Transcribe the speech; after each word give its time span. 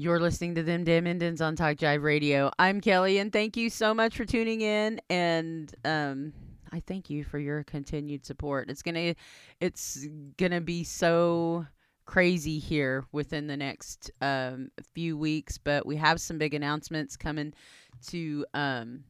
You're 0.00 0.20
listening 0.20 0.54
to 0.54 0.62
them 0.62 0.84
damn 0.84 1.08
Indians 1.08 1.40
on 1.40 1.56
Talk 1.56 1.76
Jive 1.76 2.04
Radio. 2.04 2.52
I'm 2.56 2.80
Kelly, 2.80 3.18
and 3.18 3.32
thank 3.32 3.56
you 3.56 3.68
so 3.68 3.92
much 3.92 4.16
for 4.16 4.24
tuning 4.24 4.60
in. 4.60 5.00
And 5.10 5.74
um, 5.84 6.32
I 6.70 6.78
thank 6.86 7.10
you 7.10 7.24
for 7.24 7.40
your 7.40 7.64
continued 7.64 8.24
support. 8.24 8.70
It's 8.70 8.80
gonna, 8.80 9.16
it's 9.58 10.06
gonna 10.36 10.60
be 10.60 10.84
so 10.84 11.66
crazy 12.04 12.60
here 12.60 13.06
within 13.10 13.48
the 13.48 13.56
next 13.56 14.12
um, 14.20 14.70
few 14.94 15.18
weeks, 15.18 15.58
but 15.58 15.84
we 15.84 15.96
have 15.96 16.20
some 16.20 16.38
big 16.38 16.54
announcements 16.54 17.16
coming 17.16 17.52
to 18.06 18.46
um, 18.54 19.02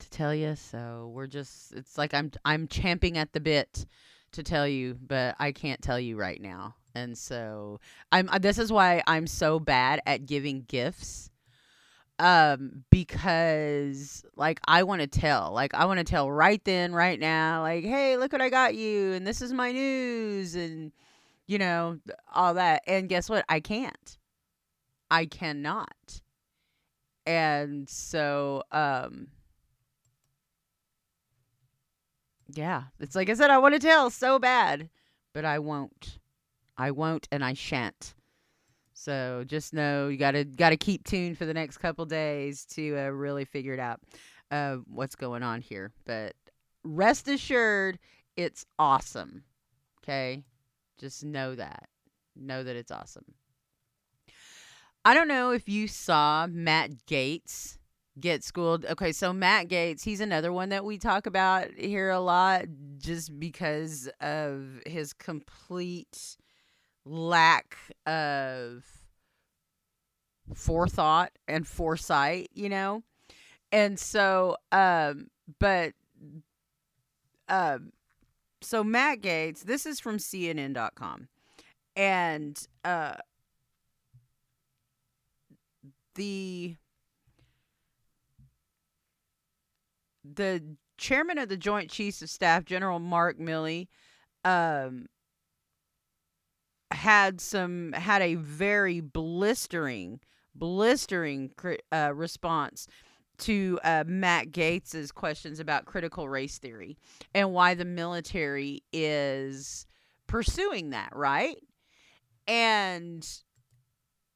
to 0.00 0.10
tell 0.10 0.34
you. 0.34 0.54
So 0.54 1.10
we're 1.14 1.28
just, 1.28 1.72
it's 1.72 1.96
like 1.96 2.12
I'm 2.12 2.30
I'm 2.44 2.68
champing 2.68 3.16
at 3.16 3.32
the 3.32 3.40
bit 3.40 3.86
to 4.32 4.42
tell 4.42 4.68
you, 4.68 4.98
but 5.00 5.34
I 5.38 5.52
can't 5.52 5.80
tell 5.80 5.98
you 5.98 6.18
right 6.18 6.42
now. 6.42 6.74
And 6.98 7.16
so 7.16 7.80
I'm 8.10 8.28
uh, 8.28 8.38
this 8.38 8.58
is 8.58 8.72
why 8.72 9.02
I'm 9.06 9.26
so 9.26 9.60
bad 9.60 10.00
at 10.06 10.26
giving 10.26 10.64
gifts. 10.68 11.30
Um 12.18 12.84
because 12.90 14.24
like 14.36 14.60
I 14.66 14.82
want 14.82 15.00
to 15.02 15.06
tell. 15.06 15.52
Like 15.52 15.74
I 15.74 15.84
want 15.84 15.98
to 15.98 16.04
tell 16.04 16.30
right 16.30 16.62
then 16.64 16.92
right 16.92 17.18
now 17.20 17.62
like 17.62 17.84
hey, 17.84 18.16
look 18.16 18.32
what 18.32 18.42
I 18.42 18.50
got 18.50 18.74
you 18.74 19.12
and 19.12 19.26
this 19.26 19.40
is 19.40 19.52
my 19.52 19.70
news 19.72 20.54
and 20.56 20.92
you 21.46 21.58
know 21.58 21.98
all 22.34 22.54
that. 22.54 22.82
And 22.86 23.08
guess 23.08 23.30
what? 23.30 23.44
I 23.48 23.60
can't. 23.60 24.18
I 25.10 25.26
cannot. 25.26 26.20
And 27.26 27.88
so 27.88 28.64
um 28.72 29.28
yeah, 32.52 32.84
it's 32.98 33.14
like 33.14 33.30
I 33.30 33.34
said 33.34 33.50
I 33.50 33.58
want 33.58 33.74
to 33.74 33.80
tell 33.80 34.10
so 34.10 34.38
bad, 34.38 34.88
but 35.32 35.44
I 35.44 35.60
won't. 35.60 36.18
I 36.78 36.92
won't 36.92 37.28
and 37.30 37.44
I 37.44 37.52
shan't. 37.52 38.14
So 38.94 39.44
just 39.46 39.74
know 39.74 40.08
you 40.08 40.16
gotta 40.16 40.44
gotta 40.44 40.76
keep 40.76 41.04
tuned 41.04 41.38
for 41.38 41.44
the 41.44 41.54
next 41.54 41.78
couple 41.78 42.04
days 42.06 42.64
to 42.66 42.98
uh, 42.98 43.08
really 43.10 43.44
figure 43.44 43.74
it 43.74 43.80
out 43.80 44.00
uh, 44.50 44.76
what's 44.86 45.14
going 45.14 45.42
on 45.42 45.60
here. 45.60 45.92
But 46.04 46.34
rest 46.84 47.28
assured, 47.28 47.98
it's 48.36 48.64
awesome. 48.78 49.44
Okay, 50.02 50.42
just 50.98 51.24
know 51.24 51.54
that. 51.54 51.88
Know 52.34 52.62
that 52.62 52.76
it's 52.76 52.90
awesome. 52.90 53.24
I 55.04 55.14
don't 55.14 55.28
know 55.28 55.50
if 55.52 55.68
you 55.68 55.88
saw 55.88 56.46
Matt 56.48 57.06
Gaetz 57.06 57.78
get 58.18 58.42
schooled. 58.44 58.84
Okay, 58.84 59.12
so 59.12 59.32
Matt 59.32 59.68
Gaetz, 59.68 60.02
he's 60.02 60.20
another 60.20 60.52
one 60.52 60.70
that 60.70 60.84
we 60.84 60.98
talk 60.98 61.26
about 61.26 61.68
here 61.76 62.10
a 62.10 62.20
lot 62.20 62.64
just 62.98 63.38
because 63.38 64.08
of 64.20 64.80
his 64.86 65.12
complete 65.12 66.36
lack 67.08 67.76
of 68.06 68.84
forethought 70.54 71.32
and 71.46 71.66
foresight, 71.66 72.50
you 72.54 72.68
know? 72.68 73.02
And 73.72 73.98
so 73.98 74.56
um 74.72 75.28
but 75.58 75.92
um 77.48 77.92
so 78.60 78.82
Matt 78.82 79.20
Gaetz, 79.20 79.62
this 79.62 79.86
is 79.86 80.00
from 80.00 80.18
CNN.com. 80.18 81.28
And 81.96 82.60
uh 82.84 83.14
the 86.14 86.76
the 90.24 90.62
chairman 90.98 91.38
of 91.38 91.48
the 91.48 91.56
Joint 91.56 91.90
Chiefs 91.90 92.22
of 92.22 92.28
Staff, 92.28 92.64
General 92.64 92.98
Mark 92.98 93.38
Milley, 93.38 93.88
um, 94.44 95.06
had 96.98 97.40
some 97.40 97.92
had 97.92 98.22
a 98.22 98.34
very 98.34 99.00
blistering, 99.00 100.18
blistering 100.54 101.52
uh, 101.92 102.12
response 102.12 102.88
to 103.38 103.78
uh, 103.84 104.02
Matt 104.04 104.50
Gaetz's 104.50 105.12
questions 105.12 105.60
about 105.60 105.84
critical 105.84 106.28
race 106.28 106.58
theory 106.58 106.98
and 107.34 107.52
why 107.52 107.74
the 107.74 107.84
military 107.84 108.82
is 108.92 109.86
pursuing 110.26 110.90
that, 110.90 111.10
right? 111.14 111.56
And 112.48 113.26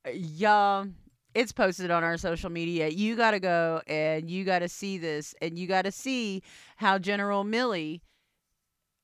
uh, 0.07 0.11
yeah, 0.15 0.85
it's 1.35 1.51
posted 1.51 1.91
on 1.91 2.05
our 2.05 2.17
social 2.17 2.51
media. 2.51 2.89
You 2.89 3.17
got 3.17 3.33
to 3.33 3.41
go 3.41 3.83
and 3.89 4.31
you 4.31 4.45
got 4.45 4.61
to 4.61 4.69
see 4.69 4.99
this 4.99 5.35
and 5.43 5.59
you 5.59 5.67
got 5.67 5.83
to 5.83 5.93
see 5.93 6.43
how 6.77 6.99
General 7.01 7.45
Milley 7.45 8.03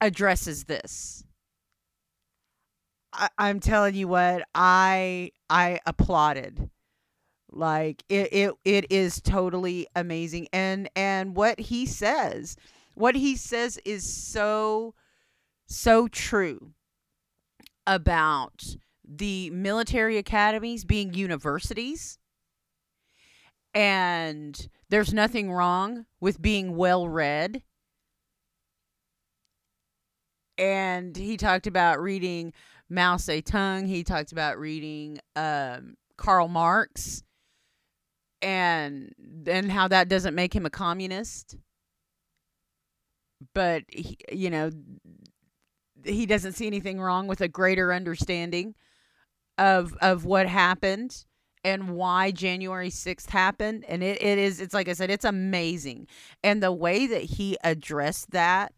addresses 0.00 0.64
this. 0.64 1.24
I, 3.12 3.28
I'm 3.38 3.60
telling 3.60 3.94
you 3.94 4.08
what, 4.08 4.46
I 4.54 5.32
I 5.50 5.80
applauded. 5.86 6.70
Like 7.50 8.04
it, 8.08 8.32
it 8.32 8.54
it 8.64 8.92
is 8.92 9.20
totally 9.20 9.86
amazing. 9.96 10.48
And 10.52 10.90
and 10.94 11.34
what 11.34 11.58
he 11.58 11.86
says, 11.86 12.56
what 12.94 13.14
he 13.16 13.36
says 13.36 13.78
is 13.84 14.04
so 14.04 14.94
so 15.66 16.08
true 16.08 16.72
about 17.86 18.76
the 19.02 19.50
military 19.50 20.18
academies 20.18 20.84
being 20.84 21.14
universities. 21.14 22.18
And 23.74 24.68
there's 24.90 25.14
nothing 25.14 25.52
wrong 25.52 26.06
with 26.20 26.42
being 26.42 26.76
well 26.76 27.08
read. 27.08 27.62
And 30.58 31.16
he 31.16 31.36
talked 31.36 31.66
about 31.66 32.00
reading 32.00 32.52
Mao 32.90 33.16
Zedong. 33.16 33.86
He 33.86 34.04
talked 34.04 34.32
about 34.32 34.58
reading 34.58 35.18
um, 35.36 35.96
Karl 36.16 36.48
Marx 36.48 37.22
and 38.40 39.14
and 39.46 39.70
how 39.70 39.88
that 39.88 40.08
doesn't 40.08 40.34
make 40.34 40.54
him 40.54 40.66
a 40.66 40.70
communist. 40.70 41.56
But 43.54 43.84
he, 43.88 44.18
you 44.32 44.50
know, 44.50 44.70
he 46.04 46.26
doesn't 46.26 46.52
see 46.52 46.66
anything 46.66 47.00
wrong 47.00 47.26
with 47.26 47.40
a 47.40 47.48
greater 47.48 47.92
understanding 47.92 48.74
of 49.56 49.94
of 50.00 50.24
what 50.24 50.46
happened 50.46 51.24
and 51.64 51.90
why 51.90 52.30
January 52.30 52.88
6th 52.88 53.30
happened 53.30 53.84
and 53.88 54.02
it, 54.02 54.22
it 54.22 54.38
is 54.38 54.60
it's 54.60 54.74
like 54.74 54.88
I 54.88 54.92
said 54.92 55.10
it's 55.10 55.24
amazing 55.24 56.06
and 56.42 56.62
the 56.62 56.72
way 56.72 57.08
that 57.08 57.22
he 57.22 57.56
addressed 57.64 58.30
that 58.30 58.72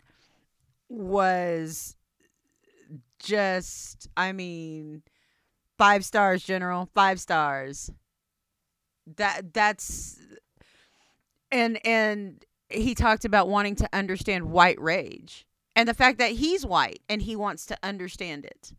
was 0.89 1.97
just 3.21 4.09
I 4.17 4.33
mean 4.33 5.03
5 5.79 6.05
stars 6.05 6.43
general 6.43 6.89
5 6.95 7.21
stars. 7.21 7.91
That 9.17 9.55
that's 9.55 10.19
and 11.51 11.85
and 11.87 12.45
he 12.69 12.95
talked 12.95 13.25
about 13.25 13.49
wanting 13.49 13.77
to 13.77 13.89
understand 13.93 14.51
white 14.51 14.81
rage 14.81 15.47
and 15.75 15.89
the 15.89 15.95
fact 15.95 16.19
that 16.19 16.33
he's 16.33 16.65
white 16.65 17.01
and 17.09 17.23
he 17.23 17.37
wants 17.37 17.67
to 17.67 17.79
understand 17.83 18.45
it. 18.45 18.73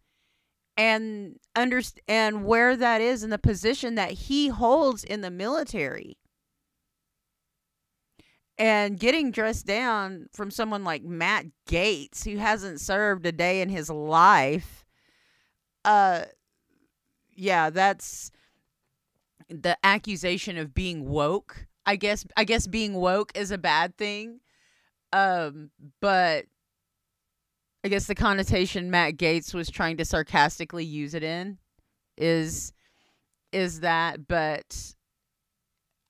And 0.78 1.38
understand 1.56 2.02
and 2.08 2.46
where 2.46 2.76
that 2.78 3.02
is 3.02 3.24
in 3.24 3.30
the 3.30 3.38
position 3.38 3.96
that 3.96 4.12
he 4.12 4.48
holds 4.48 5.04
in 5.04 5.22
the 5.22 5.30
military 5.30 6.18
and 8.62 9.00
getting 9.00 9.32
dressed 9.32 9.66
down 9.66 10.30
from 10.32 10.52
someone 10.52 10.84
like 10.84 11.04
Matt 11.04 11.48
Gaetz, 11.68 12.24
who 12.24 12.38
hasn't 12.38 12.80
served 12.80 13.26
a 13.26 13.32
day 13.32 13.62
in 13.62 13.70
his 13.70 13.90
life 13.90 14.86
uh 15.84 16.24
yeah 17.36 17.72
that's 17.72 18.32
the 19.50 19.76
accusation 19.84 20.58
of 20.58 20.74
being 20.74 21.10
woke. 21.10 21.66
I 21.86 21.96
guess 21.96 22.24
I 22.38 22.44
guess 22.44 22.68
being 22.68 22.94
woke 22.94 23.32
is 23.36 23.50
a 23.50 23.58
bad 23.58 23.98
thing. 23.98 24.42
Um 25.12 25.72
but 26.00 26.46
I 27.84 27.88
guess 27.88 28.06
the 28.06 28.14
connotation 28.14 28.92
Matt 28.92 29.18
Gaetz 29.18 29.56
was 29.56 29.72
trying 29.72 29.98
to 29.98 30.06
sarcastically 30.06 30.86
use 30.86 31.16
it 31.16 31.24
in 31.24 31.58
is 32.16 32.74
is 33.52 33.80
that 33.80 34.28
but 34.28 34.94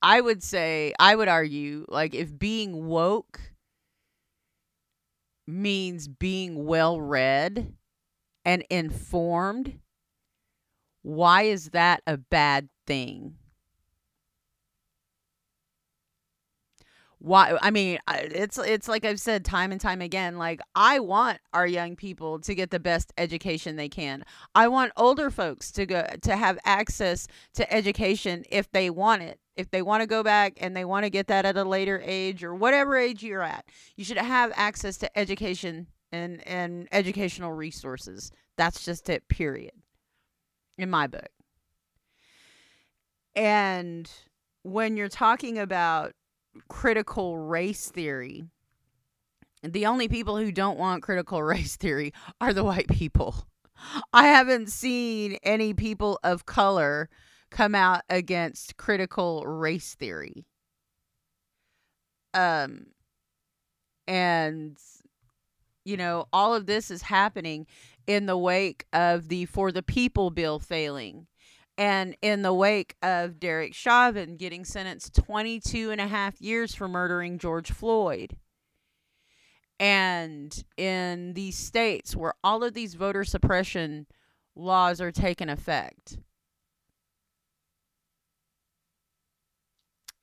I 0.02 0.22
would 0.22 0.44
say 0.44 0.94
I 1.00 1.16
would 1.16 1.28
argue 1.28 1.86
like 1.90 2.16
if 2.16 2.38
being 2.38 2.88
woke 2.88 3.40
means 5.48 6.08
being 6.08 6.66
well 6.66 7.00
read 7.02 7.74
and 8.46 8.64
informed 8.70 9.80
why 11.04 11.44
is 11.44 11.72
that 11.72 12.02
a 12.08 12.18
bad 12.18 12.70
thing? 12.86 13.36
why 17.20 17.56
i 17.62 17.70
mean 17.70 18.00
it's 18.10 18.58
it's 18.58 18.88
like 18.88 19.06
i've 19.06 19.20
said 19.20 19.46
time 19.46 19.72
and 19.72 19.80
time 19.80 20.02
again 20.02 20.38
like 20.40 20.60
i 20.76 21.00
want 21.00 21.38
our 21.54 21.68
young 21.68 21.96
people 21.96 22.40
to 22.40 22.56
get 22.56 22.72
the 22.72 22.80
best 22.80 23.14
education 23.18 23.76
they 23.76 23.90
can 23.90 24.24
i 24.56 24.68
want 24.68 24.92
older 24.98 25.30
folks 25.30 25.72
to 25.72 25.86
go 25.86 26.04
to 26.24 26.36
have 26.36 26.58
access 26.66 27.28
to 27.54 27.72
education 27.72 28.44
if 28.50 28.72
they 28.72 28.90
want 28.90 29.22
it 29.22 29.40
if 29.56 29.70
they 29.72 29.82
want 29.82 30.02
to 30.02 30.08
go 30.08 30.24
back 30.24 30.54
and 30.62 30.76
they 30.76 30.86
want 30.86 31.04
to 31.06 31.10
get 31.10 31.28
that 31.28 31.46
at 31.46 31.58
a 31.58 31.64
later 31.64 32.02
age 32.06 32.44
or 32.44 32.56
whatever 32.56 32.98
age 32.98 33.24
you're 33.24 33.42
at 33.44 33.66
you 33.96 34.04
should 34.04 34.18
have 34.18 34.52
access 34.56 34.98
to 34.98 35.18
education 35.18 35.88
and 36.12 36.46
and 36.48 36.88
educational 36.92 37.52
resources 37.52 38.32
that's 38.58 38.86
just 38.86 39.10
it 39.10 39.28
period 39.28 39.74
in 40.78 40.90
my 40.90 41.08
book 41.08 41.30
And 43.36 44.10
when 44.64 44.98
you're 44.98 45.10
talking 45.10 45.58
about 45.58 46.14
critical 46.68 47.38
race 47.38 47.90
theory, 47.90 48.46
the 49.64 49.86
only 49.86 50.08
people 50.08 50.38
who 50.38 50.52
don't 50.52 50.78
want 50.78 51.04
critical 51.04 51.42
race 51.44 51.76
theory 51.76 52.14
are 52.40 52.54
the 52.54 52.64
white 52.64 52.88
people. 52.90 53.48
I 54.14 54.28
haven't 54.28 54.70
seen 54.70 55.38
any 55.44 55.74
people 55.74 56.20
of 56.24 56.46
color 56.46 57.10
come 57.52 57.76
out 57.76 58.02
against 58.10 58.78
critical 58.78 59.46
race 59.46 59.94
theory. 59.96 60.46
Um 62.34 62.88
and 64.08 64.78
you 65.84 65.98
know, 65.98 66.26
all 66.32 66.54
of 66.54 66.66
this 66.66 66.92
is 66.92 67.02
happening 67.04 67.66
in 68.08 68.26
the 68.26 68.38
wake 68.38 68.86
of 68.94 69.28
the 69.30 69.46
For 69.46 69.72
the 69.72 69.84
People 69.84 70.30
bill 70.30 70.60
failing 70.60 71.28
and 71.78 72.16
in 72.22 72.42
the 72.42 72.54
wake 72.54 72.96
of 73.02 73.40
Derek 73.40 73.74
Chauvin 73.74 74.38
getting 74.38 74.66
sentenced 74.66 75.16
22 75.16 75.90
and 75.92 76.02
a 76.02 76.08
half 76.08 76.40
years 76.40 76.76
for 76.76 76.88
murdering 76.88 77.40
George 77.40 77.72
Floyd. 77.72 78.38
And 79.80 80.64
in 80.78 81.34
these 81.34 81.58
states 81.58 82.16
where 82.16 82.34
all 82.44 82.64
of 82.64 82.76
these 82.76 82.94
voter 82.94 83.24
suppression 83.24 84.06
laws 84.56 85.02
are 85.02 85.12
taking 85.12 85.50
effect. 85.50 86.20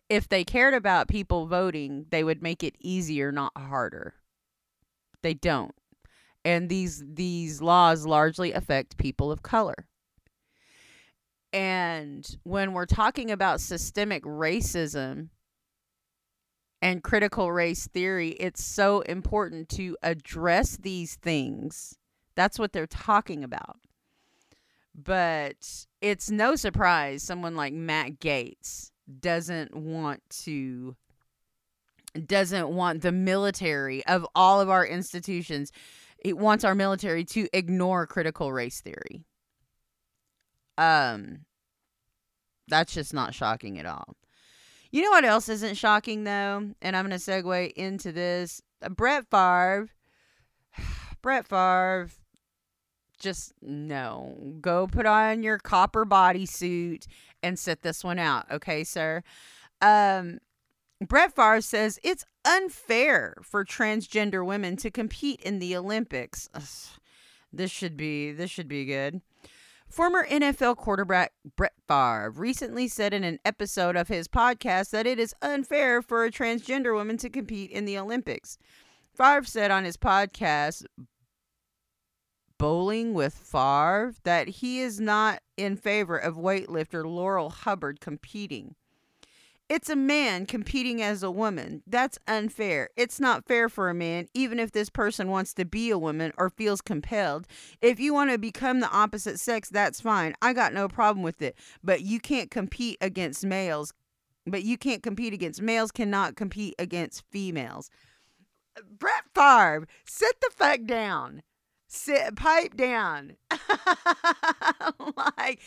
If 0.08 0.28
they 0.28 0.44
cared 0.44 0.74
about 0.74 1.08
people 1.08 1.46
voting, 1.46 2.06
they 2.10 2.24
would 2.24 2.42
make 2.42 2.62
it 2.62 2.76
easier, 2.80 3.30
not 3.30 3.52
harder. 3.56 4.14
They 5.22 5.34
don't. 5.34 5.74
And 6.44 6.68
these 6.68 7.04
these 7.06 7.60
laws 7.60 8.06
largely 8.06 8.52
affect 8.52 8.96
people 8.96 9.30
of 9.30 9.42
color. 9.42 9.86
And 11.52 12.26
when 12.42 12.72
we're 12.72 12.86
talking 12.86 13.30
about 13.30 13.60
systemic 13.60 14.22
racism 14.22 15.28
and 16.80 17.02
critical 17.02 17.50
race 17.52 17.86
theory, 17.86 18.30
it's 18.30 18.64
so 18.64 19.00
important 19.00 19.68
to 19.70 19.96
address 20.02 20.76
these 20.76 21.16
things. 21.16 21.96
That's 22.34 22.58
what 22.58 22.72
they're 22.72 22.86
talking 22.86 23.42
about. 23.42 23.76
But 24.94 25.86
it's 26.00 26.30
no 26.30 26.54
surprise 26.54 27.22
someone 27.22 27.56
like 27.56 27.72
Matt 27.72 28.20
Gaetz 28.20 28.90
doesn't 29.20 29.74
want 29.74 30.22
to 30.30 30.96
doesn't 32.26 32.68
want 32.68 33.02
the 33.02 33.12
military 33.12 34.04
of 34.06 34.26
all 34.34 34.60
of 34.60 34.68
our 34.68 34.86
institutions 34.86 35.70
it 36.18 36.36
wants 36.36 36.64
our 36.64 36.74
military 36.74 37.24
to 37.24 37.48
ignore 37.52 38.06
critical 38.06 38.52
race 38.52 38.80
theory 38.80 39.24
um, 40.78 41.40
that's 42.68 42.94
just 42.94 43.12
not 43.12 43.34
shocking 43.34 43.78
at 43.78 43.86
all. 43.86 44.16
You 44.90 45.02
know 45.02 45.10
what 45.10 45.24
else 45.24 45.48
isn't 45.48 45.76
shocking 45.76 46.24
though? 46.24 46.70
And 46.80 46.96
I'm 46.96 47.06
going 47.06 47.18
to 47.18 47.24
segue 47.24 47.72
into 47.72 48.12
this. 48.12 48.62
Brett 48.90 49.26
Favre. 49.30 49.88
Brett 51.22 51.46
Favre. 51.46 52.10
Just 53.18 53.52
no. 53.60 54.36
Go 54.60 54.86
put 54.86 55.06
on 55.06 55.42
your 55.42 55.58
copper 55.58 56.04
bodysuit 56.04 57.06
and 57.42 57.58
sit 57.58 57.82
this 57.82 58.04
one 58.04 58.18
out, 58.18 58.46
okay, 58.50 58.84
sir? 58.84 59.22
Um, 59.80 60.38
Brett 61.00 61.34
Favre 61.34 61.60
says 61.60 61.98
it's 62.02 62.24
unfair 62.44 63.36
for 63.42 63.64
transgender 63.64 64.44
women 64.44 64.76
to 64.76 64.90
compete 64.90 65.40
in 65.42 65.58
the 65.58 65.76
Olympics. 65.76 66.48
Ugh, 66.54 66.62
this 67.52 67.70
should 67.70 67.96
be 67.96 68.32
this 68.32 68.50
should 68.50 68.68
be 68.68 68.84
good. 68.84 69.20
Former 69.88 70.26
NFL 70.26 70.76
quarterback 70.76 71.32
Brett 71.56 71.72
Favre 71.86 72.30
recently 72.34 72.88
said 72.88 73.14
in 73.14 73.24
an 73.24 73.38
episode 73.44 73.96
of 73.96 74.08
his 74.08 74.28
podcast 74.28 74.90
that 74.90 75.06
it 75.06 75.18
is 75.18 75.34
unfair 75.40 76.02
for 76.02 76.24
a 76.24 76.30
transgender 76.30 76.94
woman 76.94 77.16
to 77.18 77.30
compete 77.30 77.70
in 77.70 77.86
the 77.86 77.96
Olympics. 77.96 78.58
Favre 79.16 79.44
said 79.44 79.70
on 79.70 79.84
his 79.84 79.96
podcast, 79.96 80.84
Bowling 82.58 83.14
with 83.14 83.34
Favre, 83.34 84.14
that 84.24 84.48
he 84.48 84.80
is 84.80 85.00
not 85.00 85.40
in 85.56 85.76
favor 85.76 86.16
of 86.16 86.34
weightlifter 86.34 87.04
Laurel 87.04 87.50
Hubbard 87.50 88.00
competing. 88.00 88.74
It's 89.68 89.90
a 89.90 89.96
man 89.96 90.46
competing 90.46 91.02
as 91.02 91.22
a 91.22 91.30
woman. 91.30 91.82
That's 91.86 92.18
unfair. 92.26 92.88
It's 92.96 93.20
not 93.20 93.44
fair 93.44 93.68
for 93.68 93.90
a 93.90 93.94
man, 93.94 94.26
even 94.32 94.58
if 94.58 94.72
this 94.72 94.88
person 94.88 95.28
wants 95.28 95.52
to 95.54 95.66
be 95.66 95.90
a 95.90 95.98
woman 95.98 96.32
or 96.38 96.48
feels 96.48 96.80
compelled. 96.80 97.46
If 97.82 98.00
you 98.00 98.14
want 98.14 98.30
to 98.30 98.38
become 98.38 98.80
the 98.80 98.90
opposite 98.90 99.38
sex, 99.38 99.68
that's 99.68 100.00
fine. 100.00 100.34
I 100.40 100.54
got 100.54 100.72
no 100.72 100.88
problem 100.88 101.22
with 101.22 101.42
it. 101.42 101.54
But 101.84 102.00
you 102.00 102.18
can't 102.18 102.50
compete 102.50 102.96
against 103.02 103.44
males. 103.44 103.92
But 104.46 104.62
you 104.62 104.78
can't 104.78 105.02
compete 105.02 105.34
against 105.34 105.60
males, 105.60 105.92
cannot 105.92 106.34
compete 106.34 106.74
against 106.78 107.24
females. 107.30 107.90
Brett 108.98 109.24
Favre, 109.34 109.86
sit 110.06 110.40
the 110.40 110.50
fuck 110.50 110.84
down. 110.86 111.42
Sit, 111.88 112.36
pipe 112.36 112.76
down. 112.76 113.36
like, 115.16 115.60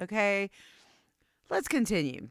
okay. 0.00 0.48
Let's 1.50 1.68
continue. 1.68 2.28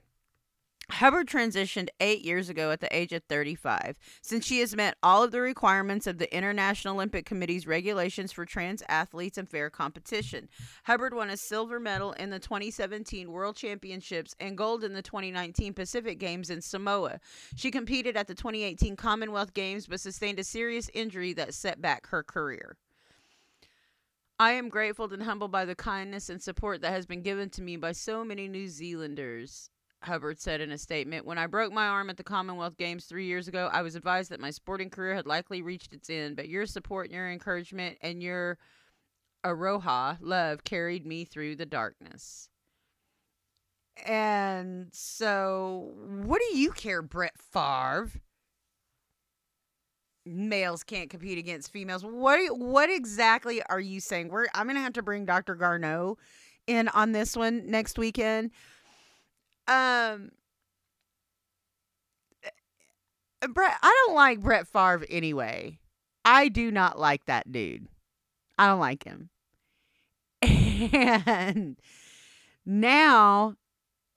Hubbard 0.94 1.28
transitioned 1.28 1.90
eight 2.00 2.22
years 2.22 2.50
ago 2.50 2.70
at 2.70 2.80
the 2.80 2.96
age 2.96 3.14
of 3.14 3.24
35. 3.24 3.98
Since 4.22 4.46
she 4.46 4.60
has 4.60 4.76
met 4.76 4.96
all 5.02 5.24
of 5.24 5.32
the 5.32 5.42
requirements 5.42 6.06
of 6.06 6.20
the 6.20 6.32
International 6.36 6.94
Olympic 6.94 7.26
Committee's 7.26 7.66
regulations 7.66 8.32
for 8.32 8.46
trans 8.46 8.84
athletes 8.88 9.40
and 9.40 9.50
fair 9.50 9.72
competition, 9.72 10.50
Hubbard 10.84 11.16
won 11.16 11.32
a 11.32 11.38
silver 11.38 11.80
medal 11.80 12.12
in 12.12 12.30
the 12.30 12.38
2017 12.38 13.32
World 13.32 13.56
Championships 13.56 14.36
and 14.40 14.56
gold 14.56 14.84
in 14.84 14.94
the 14.94 15.02
2019 15.02 15.74
Pacific 15.74 16.20
Games 16.20 16.52
in 16.52 16.62
Samoa. 16.62 17.20
She 17.56 17.72
competed 17.72 18.16
at 18.16 18.28
the 18.28 18.36
2018 18.36 18.96
Commonwealth 18.96 19.56
Games 19.56 19.88
but 19.88 20.00
sustained 20.00 20.38
a 20.38 20.44
serious 20.44 20.92
injury 20.94 21.34
that 21.34 21.56
set 21.56 21.82
back 21.82 22.06
her 22.10 22.22
career. 22.22 22.78
I 24.40 24.52
am 24.52 24.70
grateful 24.70 25.12
and 25.12 25.24
humbled 25.24 25.52
by 25.52 25.66
the 25.66 25.74
kindness 25.74 26.30
and 26.30 26.40
support 26.40 26.82
that 26.82 26.92
has 26.92 27.08
been 27.08 27.24
given 27.24 27.50
to 27.52 27.64
me 27.64 27.78
by 27.78 27.94
so 27.94 28.24
many 28.24 28.48
New 28.48 28.68
Zealanders. 28.68 29.72
Hubbard 30.04 30.40
said 30.40 30.62
in 30.62 30.72
a 30.72 30.78
statement, 30.78 31.26
When 31.26 31.38
I 31.38 31.48
broke 31.48 31.72
my 31.72 31.88
arm 31.88 32.10
at 32.10 32.18
the 32.18 32.24
Commonwealth 32.24 32.78
Games 32.78 33.06
three 33.06 33.26
years 33.26 33.48
ago, 33.48 33.70
I 33.72 33.82
was 33.82 33.96
advised 33.96 34.32
that 34.32 34.40
my 34.40 34.52
sporting 34.52 34.90
career 34.90 35.16
had 35.16 35.26
likely 35.26 35.62
reached 35.62 35.94
its 35.94 36.10
end, 36.10 36.36
but 36.36 36.50
your 36.50 36.66
support, 36.66 37.12
your 37.12 37.30
encouragement, 37.32 37.98
and 38.02 38.22
your 38.22 38.58
Aroha 39.46 40.18
love 40.22 40.64
carried 40.64 41.06
me 41.06 41.26
through 41.26 41.56
the 41.56 41.66
darkness. 41.66 42.50
And 44.06 44.88
so, 44.92 45.92
what 46.24 46.42
do 46.50 46.58
you 46.58 46.72
care, 46.72 47.02
Brett 47.02 47.38
Favre? 47.38 48.10
males 50.26 50.84
can't 50.84 51.10
compete 51.10 51.38
against 51.38 51.72
females. 51.72 52.04
What 52.04 52.40
what 52.58 52.90
exactly 52.90 53.62
are 53.64 53.80
you 53.80 54.00
saying? 54.00 54.30
We're 54.30 54.48
I'm 54.54 54.68
gonna 54.68 54.82
have 54.82 54.94
to 54.94 55.04
bring 55.04 55.26
Dr. 55.26 55.56
Garneau 55.56 56.18
in 56.68 56.88
on 56.90 57.12
this 57.12 57.36
one 57.36 57.70
next 57.70 57.98
weekend. 57.98 58.52
Um 59.68 60.32
eh, 62.44 63.48
Brett 63.48 63.78
I 63.82 64.06
don't 64.06 64.16
like 64.16 64.42
Brett 64.42 64.68
Favre 64.68 65.06
anyway. 65.10 65.80
I 66.26 66.48
do 66.48 66.72
not 66.72 67.00
like 67.00 67.26
that 67.26 67.52
dude. 67.52 67.88
I 68.58 68.68
don't 68.68 68.80
like 68.80 69.04
him. 69.04 69.30
And 70.46 71.78
now 72.66 73.56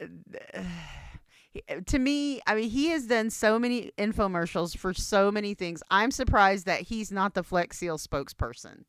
uh, 0.01 0.07
to 1.87 1.99
me, 1.99 2.41
I 2.47 2.55
mean, 2.55 2.71
he 2.71 2.89
has 2.91 3.07
done 3.07 3.31
so 3.31 3.59
many 3.59 3.91
infomercials 3.99 4.77
for 4.77 4.93
so 4.93 5.31
many 5.31 5.55
things. 5.55 5.83
I'm 5.91 6.11
surprised 6.11 6.67
that 6.67 6.83
he's 6.83 7.11
not 7.11 7.35
the 7.35 7.43
Flex 7.43 7.79
Seal 7.79 7.99
spokesperson. 7.99 8.85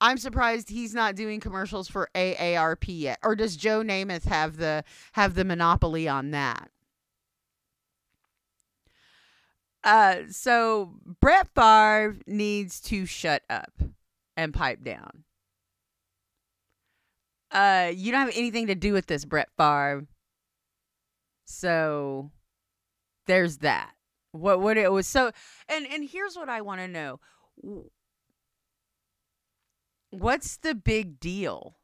I'm 0.00 0.18
surprised 0.18 0.68
he's 0.68 0.94
not 0.94 1.14
doing 1.14 1.40
commercials 1.40 1.88
for 1.88 2.10
AARP 2.14 2.84
yet. 2.88 3.18
Or 3.22 3.34
does 3.34 3.56
Joe 3.56 3.82
Namath 3.82 4.24
have 4.24 4.56
the 4.56 4.84
have 5.12 5.34
the 5.34 5.44
monopoly 5.44 6.06
on 6.06 6.32
that? 6.32 6.70
Uh, 9.82 10.22
so 10.30 10.94
Brett 11.20 11.48
Favre 11.54 12.16
needs 12.26 12.80
to 12.82 13.06
shut 13.06 13.42
up 13.48 13.72
and 14.36 14.52
pipe 14.52 14.82
down. 14.82 15.22
Uh, 17.52 17.92
you 17.94 18.10
don't 18.10 18.26
have 18.26 18.36
anything 18.36 18.66
to 18.66 18.74
do 18.74 18.92
with 18.92 19.06
this, 19.06 19.24
Brett 19.24 19.48
Favre. 19.56 20.06
So 21.44 22.32
there's 23.26 23.58
that. 23.58 23.92
What 24.32 24.60
what 24.60 24.76
it 24.76 24.92
was 24.92 25.06
so 25.06 25.30
and 25.68 25.86
and 25.86 26.06
here's 26.06 26.36
what 26.36 26.48
I 26.48 26.60
want 26.60 26.80
to 26.80 26.88
know. 26.88 27.20
What's 30.18 30.56
the 30.56 30.74
big 30.74 31.20
deal? 31.20 31.76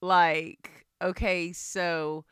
Like, 0.00 0.86
okay, 1.02 1.52
so 1.52 2.24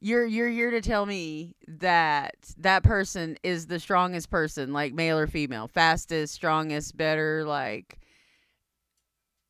you're 0.00 0.26
you're 0.26 0.48
here 0.50 0.70
to 0.70 0.80
tell 0.80 1.06
me 1.06 1.56
that 1.68 2.34
that 2.58 2.82
person 2.84 3.36
is 3.42 3.66
the 3.66 3.80
strongest 3.80 4.30
person, 4.30 4.72
like 4.72 4.94
male 4.94 5.18
or 5.18 5.26
female, 5.26 5.68
fastest, 5.68 6.34
strongest, 6.34 6.96
better, 6.96 7.44
like 7.44 7.98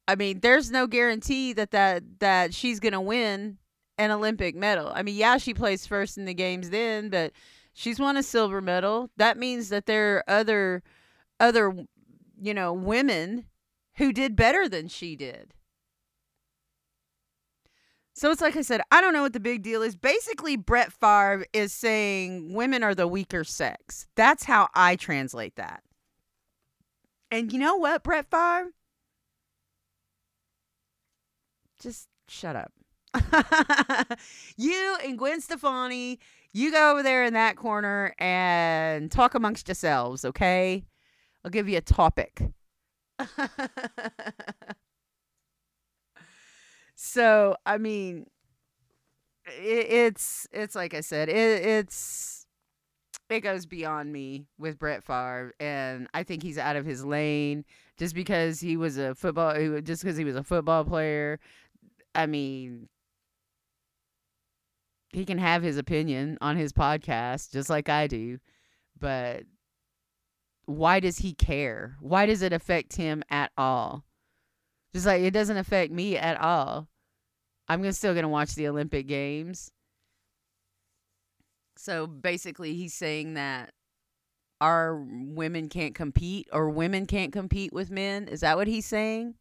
I 0.09 0.17
mean, 0.17 0.41
there's 0.41 0.71
no 0.71 0.87
guarantee 0.87 1.53
that 1.53 1.71
that 1.71 2.03
that 2.21 2.53
she's 2.55 2.81
gonna 2.81 3.01
win 3.01 3.59
an 3.99 4.11
Olympic 4.11 4.57
medal. 4.57 4.91
I 4.95 5.03
mean, 5.03 5.17
yeah, 5.17 5.39
she 5.39 5.55
plays 5.55 5.87
first 5.87 6.19
in 6.19 6.25
the 6.25 6.35
games 6.35 6.71
then, 6.71 7.11
but 7.11 7.33
she's 7.75 8.01
won 8.01 8.17
a 8.17 8.23
silver 8.23 8.61
medal. 8.61 9.11
That 9.17 9.39
means 9.39 9.69
that 9.69 9.87
there 9.87 10.17
are 10.17 10.25
other 10.29 10.83
other 11.39 11.75
you 12.41 12.55
know 12.55 12.73
women 12.73 13.47
who 13.97 14.13
did 14.13 14.37
better 14.37 14.69
than 14.69 14.89
she 14.89 15.17
did. 15.17 15.55
So 18.15 18.31
it's 18.31 18.41
like 18.41 18.57
I 18.57 18.63
said, 18.63 18.83
I 18.91 19.01
don't 19.01 19.15
know 19.15 19.23
what 19.23 19.33
the 19.33 19.41
big 19.41 19.63
deal 19.63 19.83
is. 19.83 19.97
Basically, 19.97 20.57
Brett 20.57 20.93
Favre 20.93 21.47
is 21.53 21.73
saying 21.73 22.53
women 22.53 22.83
are 22.83 22.95
the 22.95 23.07
weaker 23.07 23.45
sex. 23.45 24.07
That's 24.15 24.45
how 24.45 24.69
I 24.75 24.97
translate 24.97 25.57
that. 25.57 25.83
And 27.31 27.53
you 27.53 27.59
know 27.59 27.77
what, 27.77 28.03
Brett 28.03 28.31
Favre? 28.31 28.73
Just 31.81 32.09
shut 32.29 32.57
up. 32.57 32.73
you 34.57 34.97
and 35.05 35.19
Gwen 35.19 35.41
Stefani, 35.41 36.19
you 36.53 36.73
go 36.73 36.93
over 36.93 37.03
there 37.03 37.25
in 37.25 37.33
that 37.35 37.57
corner 37.57 38.15
and 38.19 39.11
talk 39.11 39.35
amongst 39.35 39.69
yourselves, 39.69 40.25
okay? 40.25 40.85
I'll 41.45 41.51
give 41.51 41.69
you 41.69 41.79
a 41.79 41.83
topic. 41.83 42.43
so, 46.95 47.57
I 47.67 47.79
mean, 47.79 48.27
it, 49.47 49.87
it's 49.91 50.47
it's 50.53 50.75
like 50.75 50.95
I 50.95 51.01
said, 51.01 51.29
it, 51.29 51.35
it's 51.35 52.47
it 53.29 53.41
goes 53.41 53.67
beyond 53.67 54.13
me 54.13 54.47
with 54.59 54.79
Brett 54.79 55.05
Favre, 55.05 55.55
and 55.61 56.09
I 56.13 56.23
think 56.25 56.43
he's 56.43 56.59
out 56.59 56.77
of 56.77 56.85
his 56.85 57.05
lane 57.05 57.65
just 57.97 58.15
because 58.15 58.61
he 58.61 58.77
was 58.77 58.99
a 58.99 59.15
football, 59.15 59.55
just 59.83 60.03
because 60.03 60.17
he 60.17 60.25
was 60.25 60.37
a 60.37 60.45
football 60.45 60.85
player. 60.85 61.39
I 62.15 62.27
mean, 62.27 62.89
he 65.13 65.25
can 65.25 65.39
have 65.39 65.63
his 65.63 65.77
opinion 65.77 66.39
on 66.41 66.57
his 66.57 66.73
podcast 66.73 67.53
just 67.53 67.71
like 67.71 67.89
I 67.89 68.07
do, 68.07 68.39
but 68.99 69.45
why 70.71 71.01
does 71.01 71.19
he 71.19 71.35
care? 71.35 71.97
Why 72.01 72.27
does 72.27 72.43
it 72.43 72.53
affect 72.53 72.97
him 72.97 73.23
at 73.31 73.51
all? 73.57 74.05
Just 74.93 75.07
like 75.07 75.23
it 75.23 75.33
doesn't 75.33 75.57
affect 75.57 75.93
me 75.93 76.17
at 76.17 76.41
all. 76.41 76.89
I'm 77.69 77.91
still 77.93 78.15
going 78.15 78.25
to 78.25 78.29
watch 78.29 78.55
the 78.55 78.69
Olympic 78.69 79.07
Games. 79.07 79.71
So 81.77 82.07
basically, 82.07 82.75
he's 82.75 82.95
saying 82.95 83.35
that 83.35 83.73
our 84.61 84.97
women 84.97 85.69
can't 85.69 85.95
compete 85.95 86.49
or 86.53 86.69
women 86.69 87.07
can't 87.07 87.33
compete 87.33 87.73
with 87.73 87.91
men. 87.91 88.29
Is 88.29 88.41
that 88.41 88.57
what 88.57 88.67
he's 88.67 88.87
saying? 88.87 89.35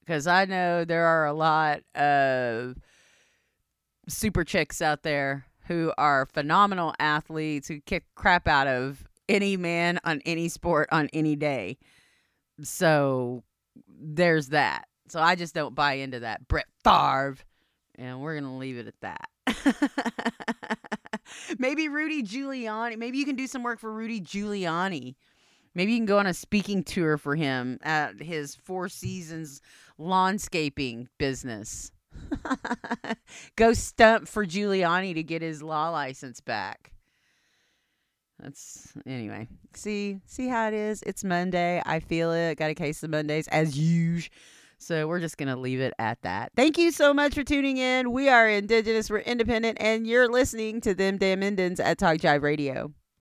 Because 0.00 0.26
I 0.26 0.44
know 0.44 0.84
there 0.84 1.04
are 1.04 1.26
a 1.26 1.32
lot 1.32 1.80
of 1.94 2.76
super 4.08 4.44
chicks 4.44 4.80
out 4.80 5.02
there 5.02 5.47
who 5.68 5.92
are 5.96 6.26
phenomenal 6.26 6.94
athletes 6.98 7.68
who 7.68 7.80
kick 7.80 8.04
crap 8.14 8.48
out 8.48 8.66
of 8.66 9.04
any 9.28 9.56
man 9.56 10.00
on 10.04 10.20
any 10.26 10.48
sport 10.48 10.88
on 10.90 11.08
any 11.12 11.36
day. 11.36 11.78
So 12.62 13.44
there's 13.86 14.48
that. 14.48 14.88
So 15.08 15.20
I 15.20 15.34
just 15.34 15.54
don't 15.54 15.74
buy 15.74 15.94
into 15.94 16.20
that. 16.20 16.48
Brett 16.48 16.66
Favre. 16.82 17.36
And 17.96 18.20
we're 18.20 18.38
going 18.38 18.44
to 18.44 18.58
leave 18.58 18.78
it 18.78 18.86
at 18.86 19.00
that. 19.00 19.28
maybe 21.58 21.88
Rudy 21.88 22.22
Giuliani. 22.22 22.96
Maybe 22.96 23.18
you 23.18 23.24
can 23.24 23.36
do 23.36 23.46
some 23.46 23.62
work 23.62 23.80
for 23.80 23.92
Rudy 23.92 24.20
Giuliani. 24.20 25.14
Maybe 25.74 25.92
you 25.92 25.98
can 25.98 26.06
go 26.06 26.18
on 26.18 26.26
a 26.26 26.34
speaking 26.34 26.82
tour 26.82 27.18
for 27.18 27.36
him 27.36 27.78
at 27.82 28.20
his 28.20 28.54
Four 28.54 28.88
Seasons 28.88 29.60
lawnscaping 29.98 31.08
business. 31.18 31.90
Go 33.56 33.72
stump 33.72 34.28
for 34.28 34.44
Giuliani 34.44 35.14
to 35.14 35.22
get 35.22 35.42
his 35.42 35.62
law 35.62 35.90
license 35.90 36.40
back. 36.40 36.92
That's 38.40 38.92
anyway. 39.06 39.48
See, 39.74 40.20
see 40.26 40.48
how 40.48 40.68
it 40.68 40.74
is. 40.74 41.02
It's 41.02 41.24
Monday. 41.24 41.82
I 41.84 42.00
feel 42.00 42.32
it. 42.32 42.56
Got 42.56 42.70
a 42.70 42.74
case 42.74 43.02
of 43.02 43.10
Mondays 43.10 43.48
as 43.48 43.76
usual. 43.76 44.32
So 44.80 45.08
we're 45.08 45.18
just 45.20 45.36
gonna 45.36 45.56
leave 45.56 45.80
it 45.80 45.92
at 45.98 46.22
that. 46.22 46.52
Thank 46.54 46.78
you 46.78 46.92
so 46.92 47.12
much 47.12 47.34
for 47.34 47.42
tuning 47.42 47.78
in. 47.78 48.12
We 48.12 48.28
are 48.28 48.48
Indigenous. 48.48 49.10
We're 49.10 49.18
independent, 49.18 49.78
and 49.80 50.06
you're 50.06 50.28
listening 50.28 50.80
to 50.82 50.94
them 50.94 51.18
damn 51.18 51.42
Indians 51.42 51.80
at 51.80 51.98
Talk 51.98 52.18
Jive 52.18 52.42
Radio. 52.42 52.92